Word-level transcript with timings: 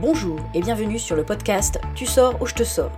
Bonjour 0.00 0.38
et 0.54 0.60
bienvenue 0.60 1.00
sur 1.00 1.16
le 1.16 1.24
podcast 1.24 1.80
Tu 1.96 2.06
sors 2.06 2.40
ou 2.40 2.46
je 2.46 2.54
te 2.54 2.62
sors. 2.62 2.92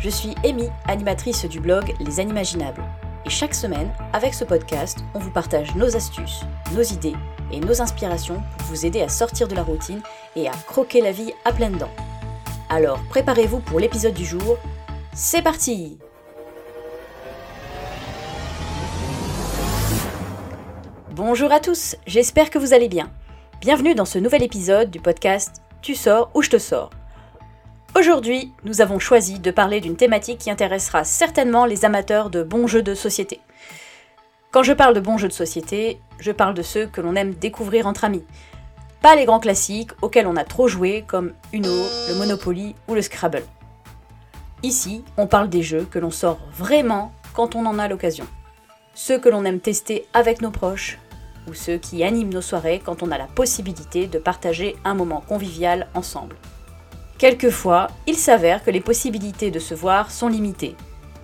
Je 0.00 0.10
suis 0.10 0.34
Amy, 0.44 0.68
animatrice 0.88 1.44
du 1.44 1.60
blog 1.60 1.94
Les 2.00 2.18
Animaginables. 2.18 2.82
Et 3.24 3.30
chaque 3.30 3.54
semaine, 3.54 3.88
avec 4.12 4.34
ce 4.34 4.42
podcast, 4.42 5.04
on 5.14 5.20
vous 5.20 5.30
partage 5.30 5.76
nos 5.76 5.94
astuces, 5.94 6.40
nos 6.74 6.82
idées 6.82 7.14
et 7.52 7.60
nos 7.60 7.80
inspirations 7.80 8.42
pour 8.58 8.66
vous 8.66 8.84
aider 8.84 9.00
à 9.00 9.08
sortir 9.08 9.46
de 9.46 9.54
la 9.54 9.62
routine 9.62 10.02
et 10.34 10.48
à 10.48 10.52
croquer 10.66 11.02
la 11.02 11.12
vie 11.12 11.32
à 11.44 11.52
pleines 11.52 11.78
dents. 11.78 11.94
Alors 12.68 12.98
préparez-vous 13.10 13.60
pour 13.60 13.78
l'épisode 13.78 14.14
du 14.14 14.24
jour. 14.24 14.58
C'est 15.14 15.42
parti 15.42 15.98
Bonjour 21.12 21.52
à 21.52 21.60
tous, 21.60 21.94
j'espère 22.08 22.50
que 22.50 22.58
vous 22.58 22.74
allez 22.74 22.88
bien. 22.88 23.08
Bienvenue 23.60 23.94
dans 23.94 24.04
ce 24.04 24.18
nouvel 24.18 24.42
épisode 24.42 24.90
du 24.90 24.98
podcast 24.98 25.63
Tu 25.84 25.94
sors 25.94 26.30
ou 26.32 26.40
je 26.40 26.48
te 26.48 26.56
sors. 26.56 26.88
Aujourd'hui, 27.94 28.54
nous 28.64 28.80
avons 28.80 28.98
choisi 28.98 29.38
de 29.38 29.50
parler 29.50 29.82
d'une 29.82 29.96
thématique 29.96 30.38
qui 30.38 30.50
intéressera 30.50 31.04
certainement 31.04 31.66
les 31.66 31.84
amateurs 31.84 32.30
de 32.30 32.42
bons 32.42 32.66
jeux 32.66 32.80
de 32.80 32.94
société. 32.94 33.38
Quand 34.50 34.62
je 34.62 34.72
parle 34.72 34.94
de 34.94 35.00
bons 35.00 35.18
jeux 35.18 35.28
de 35.28 35.34
société, 35.34 36.00
je 36.20 36.32
parle 36.32 36.54
de 36.54 36.62
ceux 36.62 36.86
que 36.86 37.02
l'on 37.02 37.16
aime 37.16 37.34
découvrir 37.34 37.86
entre 37.86 38.04
amis. 38.04 38.24
Pas 39.02 39.14
les 39.14 39.26
grands 39.26 39.40
classiques 39.40 39.90
auxquels 40.00 40.26
on 40.26 40.36
a 40.36 40.44
trop 40.44 40.68
joué 40.68 41.04
comme 41.06 41.34
Uno, 41.52 41.68
le 42.08 42.14
Monopoly 42.14 42.74
ou 42.88 42.94
le 42.94 43.02
Scrabble. 43.02 43.44
Ici, 44.62 45.04
on 45.18 45.26
parle 45.26 45.50
des 45.50 45.62
jeux 45.62 45.86
que 45.90 45.98
l'on 45.98 46.10
sort 46.10 46.38
vraiment 46.50 47.12
quand 47.34 47.56
on 47.56 47.66
en 47.66 47.78
a 47.78 47.88
l'occasion. 47.88 48.26
Ceux 48.94 49.18
que 49.18 49.28
l'on 49.28 49.44
aime 49.44 49.60
tester 49.60 50.06
avec 50.14 50.40
nos 50.40 50.50
proches, 50.50 50.98
ou 51.48 51.54
ceux 51.54 51.78
qui 51.78 52.04
animent 52.04 52.32
nos 52.32 52.40
soirées 52.40 52.80
quand 52.84 53.02
on 53.02 53.10
a 53.10 53.18
la 53.18 53.26
possibilité 53.26 54.06
de 54.06 54.18
partager 54.18 54.76
un 54.84 54.94
moment 54.94 55.22
convivial 55.26 55.88
ensemble. 55.94 56.36
Quelquefois, 57.18 57.88
il 58.06 58.16
s'avère 58.16 58.64
que 58.64 58.70
les 58.70 58.80
possibilités 58.80 59.50
de 59.50 59.58
se 59.58 59.74
voir 59.74 60.10
sont 60.10 60.28
limitées, 60.28 60.76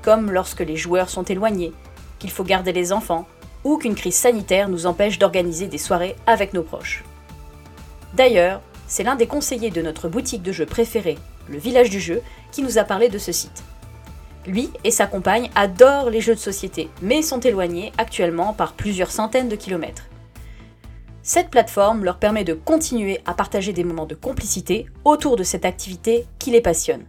comme 0.02 0.30
lorsque 0.30 0.60
les 0.60 0.77
joueurs 0.77 1.10
sont 1.10 1.24
éloignés, 1.24 1.72
qu'il 2.18 2.30
faut 2.30 2.44
garder 2.44 2.72
les 2.72 2.92
enfants, 2.92 3.27
ou 3.64 3.77
qu'une 3.77 3.94
crise 3.94 4.14
sanitaire 4.14 4.68
nous 4.68 4.86
empêche 4.86 5.18
d'organiser 5.18 5.66
des 5.66 5.78
soirées 5.78 6.16
avec 6.27 6.55
nos 6.55 6.62
proches. 6.62 7.05
D'ailleurs, 8.14 8.60
c'est 8.86 9.05
l'un 9.05 9.16
des 9.16 9.27
conseillers 9.27 9.70
de 9.70 9.82
notre 9.82 10.08
boutique 10.08 10.42
de 10.42 10.52
jeux 10.52 10.66
préférée, 10.66 11.18
le 11.48 11.58
Village 11.58 11.90
du 11.90 12.00
Jeu, 12.00 12.22
qui 12.52 12.62
nous 12.62 12.78
a 12.78 12.84
parlé 12.84 13.08
de 13.08 13.18
ce 13.18 13.32
site. 13.32 13.62
Lui 14.46 14.70
et 14.84 14.90
sa 14.90 15.06
compagne 15.06 15.50
adorent 15.55 16.10
les 16.10 16.20
jeux 16.20 16.34
de 16.34 16.40
société, 16.40 16.88
mais 17.02 17.22
sont 17.22 17.40
éloignés 17.40 17.92
actuellement 17.98 18.52
par 18.52 18.72
plusieurs 18.72 19.10
centaines 19.10 19.48
de 19.48 19.56
kilomètres. 19.56 20.05
Cette 21.33 21.50
plateforme 21.50 22.05
leur 22.05 22.19
permet 22.19 22.42
de 22.42 22.55
continuer 22.55 23.20
à 23.25 23.34
partager 23.34 23.73
des 23.73 23.84
moments 23.84 24.05
de 24.05 24.17
complicité 24.17 24.86
autour 25.05 25.36
de 25.36 25.45
cette 25.45 25.64
activité 25.64 26.27
qui 26.41 26.50
les 26.50 26.61
passionne. 26.61 27.05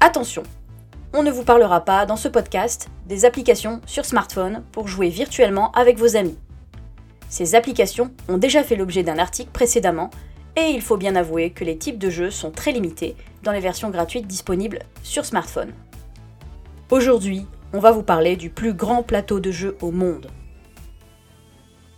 Attention, 0.00 0.42
on 1.14 1.22
ne 1.22 1.30
vous 1.30 1.44
parlera 1.44 1.80
pas 1.86 2.04
dans 2.04 2.16
ce 2.16 2.28
podcast 2.28 2.90
des 3.06 3.24
applications 3.24 3.80
sur 3.86 4.04
smartphone 4.04 4.64
pour 4.70 4.86
jouer 4.86 5.08
virtuellement 5.08 5.72
avec 5.72 5.96
vos 5.96 6.14
amis. 6.14 6.36
Ces 7.30 7.54
applications 7.54 8.10
ont 8.28 8.36
déjà 8.36 8.62
fait 8.62 8.76
l'objet 8.76 9.02
d'un 9.02 9.16
article 9.16 9.50
précédemment 9.50 10.10
et 10.54 10.68
il 10.68 10.82
faut 10.82 10.98
bien 10.98 11.16
avouer 11.16 11.52
que 11.52 11.64
les 11.64 11.78
types 11.78 11.98
de 11.98 12.10
jeux 12.10 12.30
sont 12.30 12.50
très 12.50 12.72
limités 12.72 13.16
dans 13.44 13.52
les 13.52 13.60
versions 13.60 13.88
gratuites 13.88 14.26
disponibles 14.26 14.80
sur 15.02 15.24
smartphone. 15.24 15.72
Aujourd'hui, 16.90 17.46
on 17.72 17.78
va 17.78 17.92
vous 17.92 18.02
parler 18.02 18.36
du 18.36 18.50
plus 18.50 18.74
grand 18.74 19.02
plateau 19.02 19.40
de 19.40 19.52
jeux 19.52 19.78
au 19.80 19.90
monde. 19.90 20.30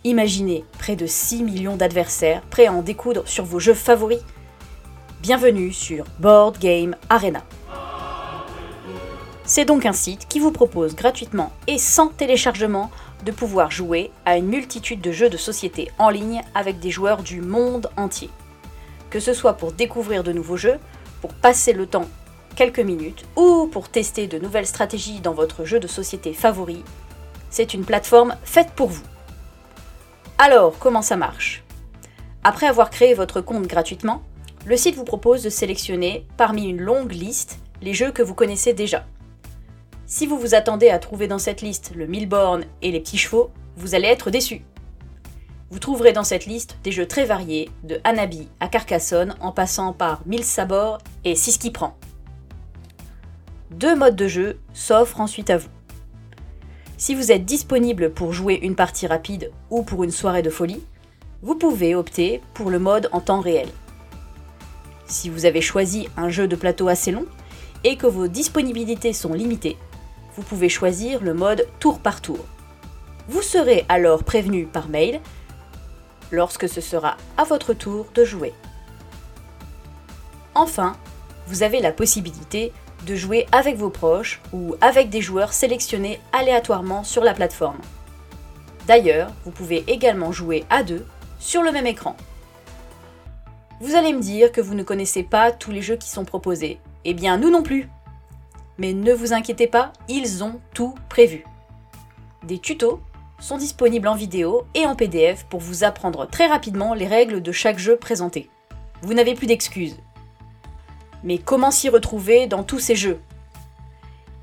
Imaginez 0.03 0.65
près 0.79 0.95
de 0.95 1.05
6 1.05 1.43
millions 1.43 1.75
d'adversaires 1.75 2.41
prêts 2.49 2.65
à 2.65 2.73
en 2.73 2.81
découdre 2.81 3.27
sur 3.27 3.45
vos 3.45 3.59
jeux 3.59 3.75
favoris. 3.75 4.21
Bienvenue 5.21 5.71
sur 5.71 6.05
Board 6.17 6.57
Game 6.57 6.95
Arena. 7.07 7.43
C'est 9.45 9.65
donc 9.65 9.85
un 9.85 9.93
site 9.93 10.27
qui 10.27 10.39
vous 10.39 10.51
propose 10.51 10.95
gratuitement 10.95 11.51
et 11.67 11.77
sans 11.77 12.07
téléchargement 12.07 12.89
de 13.25 13.31
pouvoir 13.31 13.69
jouer 13.69 14.09
à 14.25 14.37
une 14.37 14.47
multitude 14.47 15.01
de 15.01 15.11
jeux 15.11 15.29
de 15.29 15.37
société 15.37 15.91
en 15.99 16.09
ligne 16.09 16.41
avec 16.55 16.79
des 16.79 16.89
joueurs 16.89 17.21
du 17.21 17.39
monde 17.39 17.91
entier. 17.95 18.31
Que 19.11 19.19
ce 19.19 19.33
soit 19.35 19.53
pour 19.53 19.71
découvrir 19.71 20.23
de 20.23 20.31
nouveaux 20.31 20.57
jeux, 20.57 20.79
pour 21.21 21.35
passer 21.35 21.73
le 21.73 21.85
temps 21.85 22.09
quelques 22.55 22.79
minutes 22.79 23.25
ou 23.35 23.67
pour 23.67 23.87
tester 23.87 24.25
de 24.25 24.39
nouvelles 24.39 24.65
stratégies 24.65 25.19
dans 25.19 25.35
votre 25.35 25.63
jeu 25.63 25.79
de 25.79 25.87
société 25.87 26.33
favori, 26.33 26.83
c'est 27.51 27.75
une 27.75 27.85
plateforme 27.85 28.35
faite 28.43 28.71
pour 28.75 28.89
vous. 28.89 29.10
Alors, 30.43 30.79
comment 30.79 31.03
ça 31.03 31.17
marche? 31.17 31.63
Après 32.43 32.65
avoir 32.65 32.89
créé 32.89 33.13
votre 33.13 33.41
compte 33.41 33.67
gratuitement, 33.67 34.23
le 34.65 34.75
site 34.75 34.95
vous 34.95 35.03
propose 35.03 35.43
de 35.43 35.51
sélectionner 35.51 36.25
parmi 36.35 36.63
une 36.63 36.81
longue 36.81 37.11
liste 37.11 37.59
les 37.83 37.93
jeux 37.93 38.11
que 38.11 38.23
vous 38.23 38.33
connaissez 38.33 38.73
déjà. 38.73 39.05
Si 40.07 40.25
vous 40.25 40.39
vous 40.39 40.55
attendez 40.55 40.89
à 40.89 40.97
trouver 40.97 41.27
dans 41.27 41.37
cette 41.37 41.61
liste 41.61 41.91
le 41.95 42.07
Milborn 42.07 42.63
et 42.81 42.89
les 42.89 43.01
petits 43.01 43.19
chevaux, 43.19 43.51
vous 43.75 43.93
allez 43.93 44.07
être 44.07 44.31
déçu. 44.31 44.63
Vous 45.69 45.77
trouverez 45.77 46.11
dans 46.11 46.23
cette 46.23 46.47
liste 46.47 46.75
des 46.83 46.91
jeux 46.91 47.07
très 47.07 47.25
variés, 47.25 47.69
de 47.83 48.01
Hanabi 48.03 48.49
à 48.59 48.67
Carcassonne 48.67 49.35
en 49.41 49.51
passant 49.51 49.93
par 49.93 50.23
Mille 50.25 50.43
Sabords 50.43 50.97
et 51.23 51.35
Six 51.35 51.59
qui 51.59 51.69
prend. 51.69 51.95
Deux 53.69 53.95
modes 53.95 54.15
de 54.15 54.27
jeu 54.27 54.59
s'offrent 54.73 55.21
ensuite 55.21 55.51
à 55.51 55.57
vous. 55.57 55.69
Si 57.01 57.15
vous 57.15 57.31
êtes 57.31 57.45
disponible 57.45 58.11
pour 58.11 58.31
jouer 58.31 58.59
une 58.61 58.75
partie 58.75 59.07
rapide 59.07 59.51
ou 59.71 59.81
pour 59.81 60.03
une 60.03 60.11
soirée 60.11 60.43
de 60.43 60.51
folie, 60.51 60.83
vous 61.41 61.55
pouvez 61.55 61.95
opter 61.95 62.43
pour 62.53 62.69
le 62.69 62.77
mode 62.77 63.09
en 63.11 63.19
temps 63.19 63.39
réel. 63.39 63.69
Si 65.07 65.27
vous 65.27 65.45
avez 65.45 65.61
choisi 65.61 66.09
un 66.15 66.29
jeu 66.29 66.47
de 66.47 66.55
plateau 66.55 66.89
assez 66.89 67.09
long 67.09 67.25
et 67.83 67.97
que 67.97 68.05
vos 68.05 68.27
disponibilités 68.27 69.13
sont 69.13 69.33
limitées, 69.33 69.77
vous 70.35 70.43
pouvez 70.43 70.69
choisir 70.69 71.23
le 71.23 71.33
mode 71.33 71.67
tour 71.79 71.97
par 71.97 72.21
tour. 72.21 72.45
Vous 73.27 73.41
serez 73.41 73.83
alors 73.89 74.23
prévenu 74.23 74.67
par 74.67 74.87
mail 74.87 75.21
lorsque 76.29 76.69
ce 76.69 76.81
sera 76.81 77.17
à 77.35 77.45
votre 77.45 77.73
tour 77.73 78.05
de 78.13 78.23
jouer. 78.23 78.53
Enfin, 80.53 80.95
vous 81.47 81.63
avez 81.63 81.79
la 81.79 81.93
possibilité 81.93 82.71
de 83.05 83.15
jouer 83.15 83.47
avec 83.51 83.77
vos 83.77 83.89
proches 83.89 84.41
ou 84.53 84.75
avec 84.81 85.09
des 85.09 85.21
joueurs 85.21 85.53
sélectionnés 85.53 86.19
aléatoirement 86.33 87.03
sur 87.03 87.23
la 87.23 87.33
plateforme. 87.33 87.79
D'ailleurs, 88.87 89.31
vous 89.45 89.51
pouvez 89.51 89.83
également 89.87 90.31
jouer 90.31 90.65
à 90.69 90.83
deux 90.83 91.05
sur 91.39 91.61
le 91.61 91.71
même 91.71 91.87
écran. 91.87 92.15
Vous 93.79 93.95
allez 93.95 94.13
me 94.13 94.21
dire 94.21 94.51
que 94.51 94.61
vous 94.61 94.75
ne 94.75 94.83
connaissez 94.83 95.23
pas 95.23 95.51
tous 95.51 95.71
les 95.71 95.81
jeux 95.81 95.95
qui 95.95 96.09
sont 96.09 96.25
proposés. 96.25 96.79
Eh 97.03 97.13
bien, 97.13 97.37
nous 97.37 97.49
non 97.49 97.63
plus. 97.63 97.89
Mais 98.77 98.93
ne 98.93 99.13
vous 99.13 99.33
inquiétez 99.33 99.67
pas, 99.67 99.91
ils 100.07 100.43
ont 100.43 100.59
tout 100.73 100.95
prévu. 101.09 101.43
Des 102.43 102.59
tutos 102.59 103.01
sont 103.39 103.57
disponibles 103.57 104.07
en 104.07 104.15
vidéo 104.15 104.65
et 104.75 104.85
en 104.85 104.95
PDF 104.95 105.45
pour 105.45 105.59
vous 105.59 105.83
apprendre 105.83 106.27
très 106.27 106.47
rapidement 106.47 106.93
les 106.93 107.07
règles 107.07 107.41
de 107.41 107.51
chaque 107.51 107.79
jeu 107.79 107.97
présenté. 107.97 108.49
Vous 109.01 109.15
n'avez 109.15 109.33
plus 109.33 109.47
d'excuses, 109.47 109.97
mais 111.23 111.37
comment 111.37 111.71
s'y 111.71 111.89
retrouver 111.89 112.47
dans 112.47 112.63
tous 112.63 112.79
ces 112.79 112.95
jeux? 112.95 113.19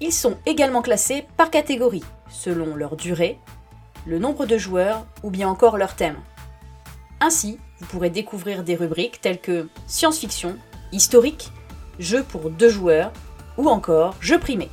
Ils 0.01 0.13
sont 0.13 0.37
également 0.47 0.83
classés 0.83 1.27
par 1.37 1.51
catégorie, 1.51 2.05
selon 2.31 2.77
leur 2.77 2.97
durée, 2.97 3.39
le 4.07 4.19
nombre 4.19 4.47
de 4.47 4.57
joueurs 4.57 5.07
ou 5.23 5.31
bien 5.31 5.49
encore 5.49 5.77
leur 5.77 5.97
thème. 5.97 6.17
Ainsi, 7.21 7.59
vous 7.81 7.87
pourrez 7.87 8.11
découvrir 8.11 8.63
des 8.63 8.77
rubriques 8.77 9.21
telles 9.21 9.41
que 9.41 9.69
science-fiction, 9.87 10.57
historique, 10.93 11.53
jeux 11.99 12.23
pour 12.23 12.51
deux 12.51 12.69
joueurs 12.69 13.13
ou 13.57 13.69
encore 13.69 14.15
jeux 14.21 14.39
primés. 14.39 14.71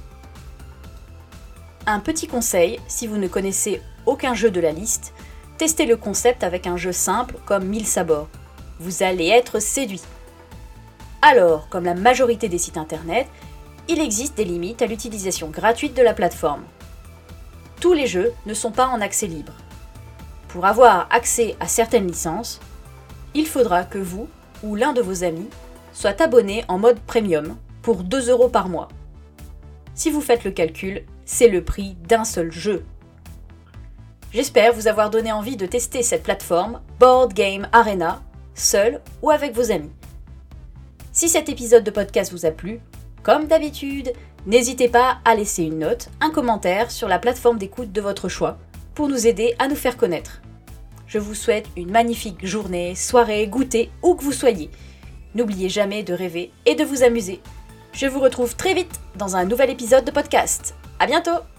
Un 1.88 2.00
petit 2.00 2.28
conseil, 2.28 2.80
si 2.88 3.08
vous 3.08 3.18
ne 3.18 3.28
connaissez 3.28 3.82
aucun 4.06 4.34
jeu 4.34 4.52
de 4.52 4.60
la 4.60 4.72
liste, 4.72 5.14
testez 5.58 5.86
le 5.86 5.98
concept 5.98 6.44
avec 6.44 6.68
un 6.68 6.78
jeu 6.78 6.92
simple 6.92 7.36
comme 7.46 7.66
Mille 7.66 7.88
Sabords. 7.88 8.28
Vous 8.80 9.04
allez 9.04 9.28
être 9.28 9.60
séduit. 9.60 10.02
Alors, 11.28 11.70
comme 11.70 11.86
la 11.86 11.96
majorité 11.96 12.50
des 12.50 12.60
sites 12.60 12.78
internet, 12.78 13.26
il 13.88 14.00
existe 14.00 14.38
des 14.38 14.46
limites 14.46 14.84
à 14.84 14.86
l'utilisation 14.86 15.50
gratuite 15.50 15.98
de 15.98 16.04
la 16.04 16.14
plateforme. 16.14 16.62
Tous 17.82 17.94
les 17.94 18.06
jeux 18.06 18.32
ne 18.46 18.54
sont 18.54 18.72
pas 18.72 18.86
en 18.86 19.02
accès 19.02 19.26
libre. 19.26 19.54
Pour 20.50 20.68
avoir 20.68 21.08
accès 21.10 21.56
à 21.60 21.68
certaines 21.68 22.06
licences, 22.06 22.60
il 23.34 23.48
faudra 23.48 23.86
que 23.86 23.98
vous 23.98 24.28
ou 24.62 24.76
l'un 24.76 24.94
de 24.94 25.02
vos 25.02 25.24
amis 25.24 25.50
soit 25.94 26.22
abonné 26.22 26.64
en 26.68 26.78
mode 26.78 27.00
premium 27.00 27.58
pour 27.82 28.04
2 28.04 28.30
euros 28.30 28.50
par 28.50 28.70
mois. 28.70 28.90
Si 29.96 30.12
vous 30.12 30.22
faites 30.22 30.44
le 30.44 30.52
calcul, 30.52 31.06
c'est 31.26 31.50
le 31.50 31.64
prix 31.64 31.98
d'un 32.08 32.24
seul 32.24 32.52
jeu. 32.52 32.86
J'espère 34.32 34.74
vous 34.74 34.88
avoir 34.88 35.10
donné 35.10 35.32
envie 35.32 35.58
de 35.58 35.66
tester 35.66 36.04
cette 36.04 36.22
plateforme 36.22 36.82
Board 37.00 37.34
Game 37.34 37.68
Arena, 37.72 38.22
seul 38.54 39.02
ou 39.24 39.32
avec 39.32 39.56
vos 39.56 39.72
amis. 39.72 39.90
Si 41.16 41.30
cet 41.30 41.48
épisode 41.48 41.86
de 41.86 41.92
podcast 41.92 42.34
vous 42.34 42.46
a 42.46 42.52
plu, 42.52 42.82
comme 43.24 43.48
d'habitude, 43.48 44.12
n'hésitez 44.46 44.90
pas 44.90 45.20
à 45.24 45.34
laisser 45.34 45.64
une 45.64 45.80
note, 45.80 46.10
un 46.20 46.30
commentaire 46.30 46.92
sur 46.92 47.08
la 47.08 47.20
plateforme 47.20 47.58
d'écoute 47.58 47.94
de 47.94 48.02
votre 48.02 48.28
choix 48.28 48.58
pour 48.96 49.08
nous 49.08 49.26
aider 49.26 49.56
à 49.58 49.70
nous 49.70 49.78
faire 49.78 49.96
connaître. 49.96 50.42
Je 51.08 51.18
vous 51.18 51.34
souhaite 51.34 51.68
une 51.78 51.90
magnifique 51.90 52.46
journée, 52.46 52.96
soirée, 52.96 53.48
goûter, 53.48 53.92
où 54.04 54.16
que 54.16 54.26
vous 54.26 54.34
soyez. 54.34 54.70
N'oubliez 55.36 55.70
jamais 55.70 56.04
de 56.04 56.14
rêver 56.14 56.52
et 56.66 56.76
de 56.76 56.84
vous 56.84 57.02
amuser. 57.02 57.40
Je 57.94 58.08
vous 58.08 58.20
retrouve 58.20 58.58
très 58.58 58.74
vite 58.74 59.00
dans 59.16 59.38
un 59.38 59.46
nouvel 59.46 59.70
épisode 59.70 60.04
de 60.04 60.12
podcast. 60.12 60.76
À 61.00 61.08
bientôt! 61.08 61.55